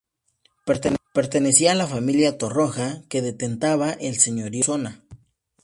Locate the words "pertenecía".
1.13-1.73